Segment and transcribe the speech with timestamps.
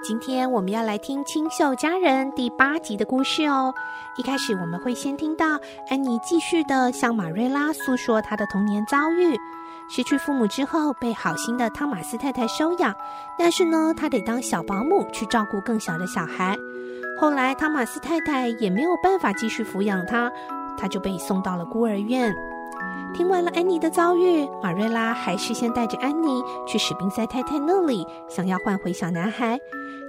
[0.00, 3.74] 今天我们要来听《清秀佳人》第八集的故事哦。
[4.16, 5.58] 一开始我们会先听到
[5.90, 9.36] 安妮继续的向玛瑞拉诉说她的童年遭遇：
[9.90, 12.94] 失去父母之后，被好心的汤玛斯太太收养，
[13.36, 16.56] 但是呢，她得当小保姆去照顾更小的小孩。
[17.20, 20.30] 后来汤玛斯太太也没有办法继续抚养她，
[20.78, 22.32] 她就被送到了孤儿院。
[23.14, 29.58] 听完了安妮的遭遇，马瑞拉还是先带着安妮去史宾塞太太那里，想要换回小男孩。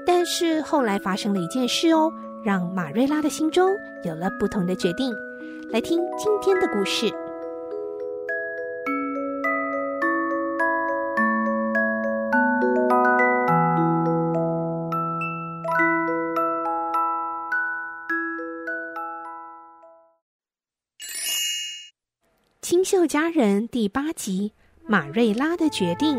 [0.06, 2.12] 但是后来发生了一件事哦，
[2.44, 3.70] 让马瑞拉的心中
[4.04, 5.14] 有了不同的决定。
[5.72, 7.06] 来听今天的故事。
[22.62, 24.52] 《清秀佳人》第八集
[24.86, 26.18] 《马瑞拉的决定》。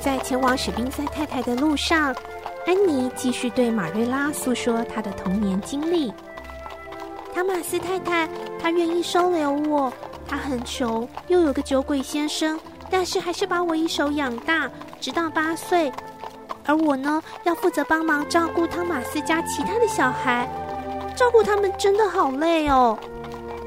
[0.00, 2.14] 在前往史宾塞太太的路上。
[2.66, 6.12] 安妮继续对马瑞拉诉说她的童年经历。
[7.34, 9.92] 汤马斯太太，她愿意收留我。
[10.26, 12.58] 她很穷，又有个酒鬼先生，
[12.90, 15.92] 但是还是把我一手养大，直到八岁。
[16.64, 20.48] 而我呢，要负责帮忙照顾汤马斯家其他的小孩，
[21.14, 22.98] 照顾他们真的好累哦。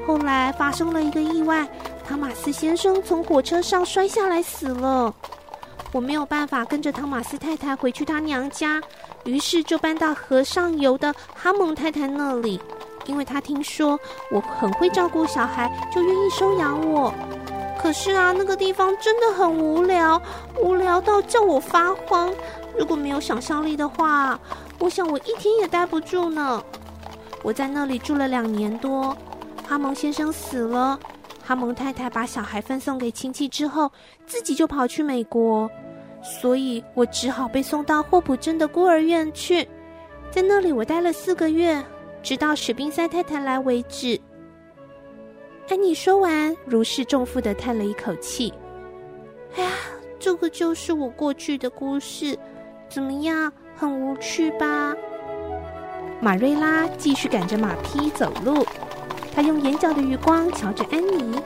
[0.04, 1.68] 后来发生了一个意外，
[2.04, 5.14] 汤马斯先生从火车上摔下来死了。
[5.92, 8.80] 我没有办法跟着汤马斯太太回去她娘家，
[9.24, 12.60] 于是就搬到河上游的哈蒙太太那里。
[13.06, 13.98] 因为她听说
[14.30, 17.12] 我很会照顾小孩，就愿意收养我。
[17.80, 20.20] 可是啊，那个地方真的很无聊，
[20.60, 22.30] 无聊到叫我发慌。
[22.78, 24.38] 如果没有想象力的话，
[24.78, 26.62] 我想我一天也待不住呢。
[27.42, 29.16] 我在那里住了两年多，
[29.66, 30.98] 哈蒙先生死了。
[31.48, 33.90] 哈蒙太太把小孩分送给亲戚之后，
[34.26, 35.66] 自己就跑去美国，
[36.22, 39.66] 所以我只好被送到霍普镇的孤儿院去。
[40.30, 41.82] 在那里，我待了四个月，
[42.22, 44.20] 直到史宾塞太太来为止。
[45.70, 48.52] 安妮说完，如释重负地叹了一口气
[49.56, 49.70] ：“哎呀，
[50.18, 52.38] 这个就是我过去的故事，
[52.90, 54.94] 怎么样，很无趣吧？”
[56.20, 58.66] 马瑞拉继续赶着马匹走路。
[59.34, 61.40] 他用眼角的余光瞧着安妮。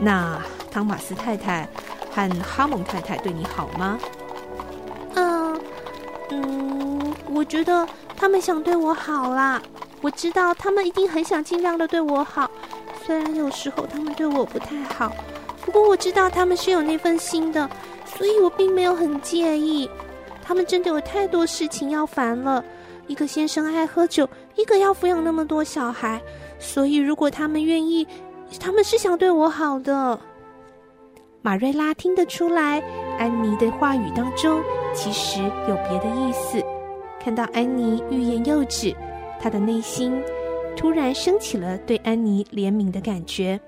[0.00, 1.68] 那汤玛斯太太
[2.10, 3.98] 和哈蒙太太对你好吗？
[5.14, 5.60] 嗯
[6.30, 7.86] 嗯，我觉得
[8.16, 9.60] 他们想对我好啦。
[10.02, 12.50] 我知道他们一定很想尽量的对我好，
[13.04, 15.10] 虽然有时候他们对我不太好，
[15.64, 17.68] 不过我知道他们是有那份心的，
[18.04, 19.88] 所以我并没有很介意。
[20.44, 22.62] 他们真的有太多事情要烦了，
[23.06, 26.20] 一个先生爱喝酒，一个要抚养那么多小孩。
[26.58, 28.06] 所以，如果他们愿意，
[28.58, 30.18] 他们是想对我好的。
[31.42, 32.82] 马瑞拉听得出来，
[33.18, 34.60] 安妮的话语当中
[34.94, 36.60] 其实有别的意思。
[37.20, 38.94] 看到安妮欲言又止，
[39.40, 40.20] 她的内心
[40.76, 43.60] 突然升起了对安妮怜悯的感觉。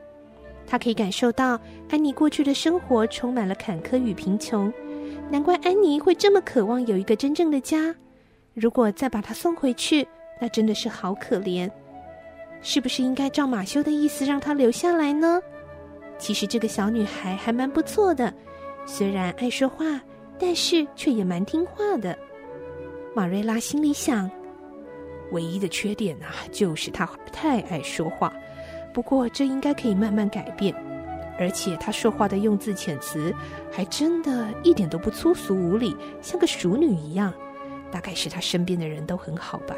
[0.66, 1.58] 她可以感受到
[1.88, 4.72] 安妮过去的生活充满了坎坷与贫穷，
[5.30, 7.94] 难怪安妮会这么渴望有一个真正的家。
[8.54, 10.06] 如果再把她送回去，
[10.40, 11.70] 那真的是好可怜。
[12.60, 15.40] 是不是应该照马修的意思让她留下来呢？
[16.19, 18.32] 其实这个小女孩还蛮不错的，
[18.84, 20.00] 虽然爱说话，
[20.38, 22.19] 但是却也蛮听话的。
[23.14, 24.31] 马瑞拉心里想，
[25.31, 28.32] 唯一的缺点啊，就是她太爱说话。
[28.93, 30.75] 不过这应该可以慢慢改变，
[31.38, 33.32] 而且她说话的用字遣词
[33.70, 37.32] 还真的一点都不粗俗无礼，像个淑女一样。
[37.90, 39.75] 大概是他身边的人都很好吧。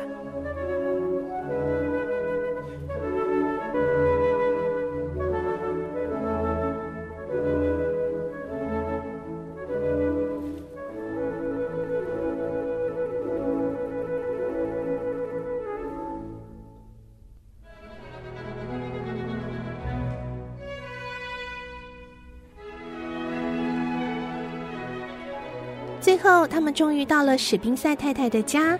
[26.01, 28.79] 最后，他们终于到了史宾赛太太的家。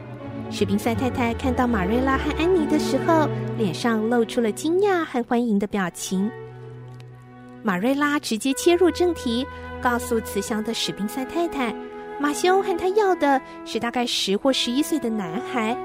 [0.51, 3.29] 史宾赛太太看到马瑞拉和安妮的时候，
[3.59, 6.31] 脸上露出了惊讶和欢迎的表情。
[7.63, 9.47] 马瑞拉直接切入正题，
[9.83, 11.75] 告诉慈祥的史宾赛太太，
[12.19, 15.77] 马修和他要的是大概十或十一岁的男孩。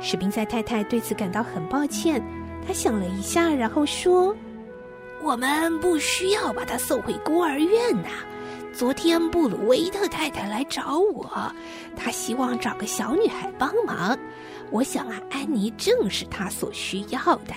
[0.00, 2.20] 史宾赛太太对此感到很抱歉，
[2.66, 4.34] 她想了一下，然后说
[5.22, 8.08] ：“我们不需要把他送回孤儿院呐。”
[8.72, 11.30] 昨天布鲁威特太太来找我，
[11.94, 14.18] 她希望找个小女孩帮忙。
[14.70, 17.52] 我想啊，安妮正是她所需要的。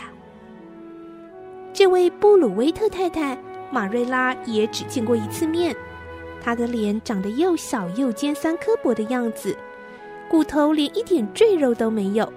[1.71, 3.37] 这位布鲁威特太太，
[3.71, 5.73] 马瑞拉也只见过一次面。
[6.41, 9.57] 她的脸长得又小又尖酸刻薄的样子，
[10.29, 12.31] 骨头连一点赘肉都没有。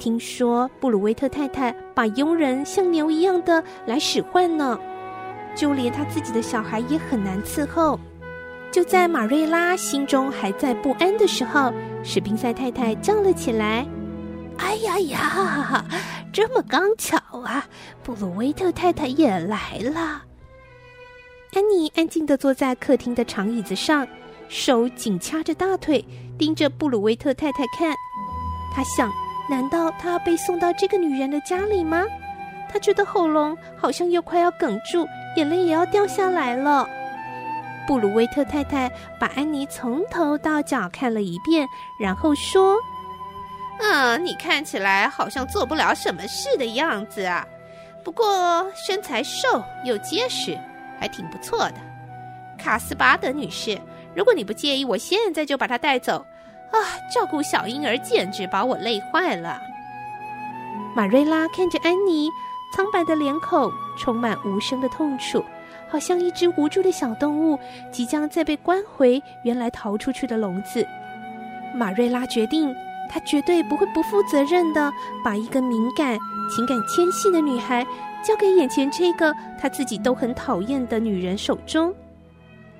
[0.00, 4.78] 听说布鲁威特太太把佣人像牛一样的来使唤呢。
[5.60, 8.00] 就连他自己的小孩也很难伺候。
[8.72, 11.70] 就在马瑞拉心中还在不安的时候，
[12.02, 13.86] 史宾塞太太叫了起来
[14.56, 15.84] ：“哎呀呀，
[16.32, 17.66] 这么刚巧啊！
[18.02, 20.22] 布鲁维特太太也来了。”
[21.52, 24.08] 安妮安静地坐在客厅的长椅子上，
[24.48, 26.02] 手紧掐着大腿，
[26.38, 27.94] 盯着布鲁维特太太看。
[28.72, 29.12] 她想：
[29.50, 32.06] 难道她要被送到这个女人的家里吗？
[32.72, 35.06] 她觉得喉咙好像又快要哽住。
[35.36, 36.88] 眼泪也要掉下来了。
[37.86, 41.66] 布鲁威特太太把安妮从头到脚看了一遍，
[41.98, 42.76] 然后说
[43.80, 47.44] ：“嗯，你看起来好像做不了什么事的样子啊。
[48.04, 50.56] 不过身材瘦又结实，
[51.00, 51.74] 还挺不错的。
[52.58, 53.80] 卡斯巴德女士，
[54.14, 56.24] 如果你不介意，我现在就把她带走。
[56.70, 56.78] 啊，
[57.12, 59.60] 照顾小婴儿简直把我累坏了。”
[60.94, 62.28] 马瑞拉看着安妮。
[62.72, 65.44] 苍白的脸孔充满无声的痛楚，
[65.88, 67.58] 好像一只无助的小动物
[67.90, 70.86] 即将再被关回原来逃出去的笼子。
[71.74, 72.74] 马瑞拉决定，
[73.08, 74.92] 她绝对不会不负责任地
[75.24, 76.18] 把一个敏感、
[76.48, 77.84] 情感纤细的女孩
[78.24, 81.94] 交给眼前这个她自己都很讨厌的女人手中。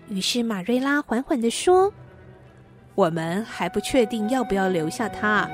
[0.08, 1.92] 于是马瑞拉缓缓地说
[2.96, 5.48] ：“我们还不确定要不要留下她。”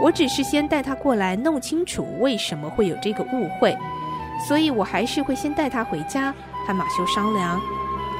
[0.00, 3.76] 我只是先带他过来弄清楚为什么会有这个误会，
[4.48, 6.34] 所以我还是会先带他回家
[6.66, 7.60] 和马修商量。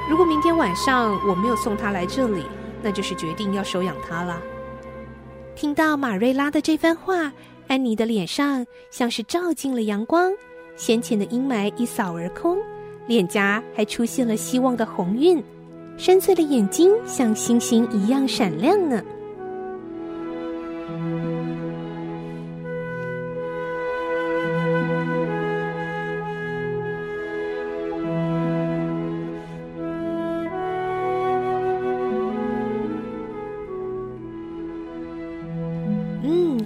[0.08, 2.44] 如果明天晚上我没有送他来这里，
[2.82, 4.40] 那就是决定要收养他了。
[5.56, 7.32] 听到马瑞拉的这番话，
[7.68, 10.30] 安妮的脸上像是照进了阳光，
[10.76, 12.58] 先前的阴霾一扫而空，
[13.06, 15.42] 脸颊还出现了希望的红晕，
[15.96, 19.02] 深邃的眼睛像星星一样闪亮呢。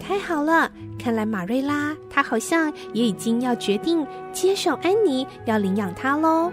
[0.08, 6.50] 太好了，看来马瑞拉她好像也已经要决定接受安妮，要领养她喽。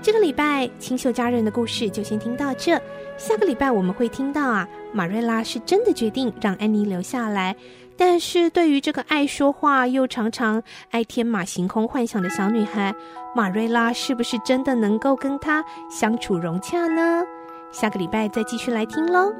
[0.00, 2.80] 这个礼拜清秀家人的故事就先听到这，
[3.16, 7.56] 下个礼拜我们会听到啊，马瑞拉是真的决定让安妮留下来，
[7.96, 12.94] 但是对于这个爱说话又常常爱天马行空幻想的小女孩，
[13.34, 17.24] 马瑞拉是不是真的能够跟她相处融洽呢？
[17.72, 19.34] 下个礼拜再继续来听喽。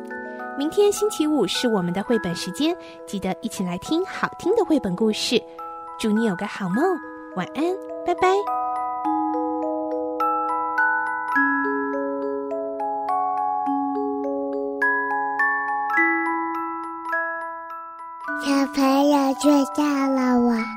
[0.57, 5.43] 明天星期五是我们的绘本时间，记得一起来听好听的绘本故事。
[5.99, 6.85] 祝你有个好梦，
[7.35, 7.65] 晚安，
[8.07, 8.29] 拜拜。
[18.45, 20.74] 小朋友睡觉了，我。